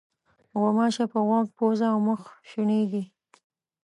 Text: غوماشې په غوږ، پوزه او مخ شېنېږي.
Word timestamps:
غوماشې 0.59 1.05
په 1.11 1.19
غوږ، 1.27 1.47
پوزه 1.57 1.87
او 1.93 1.99
مخ 2.07 2.21
شېنېږي. 2.49 3.03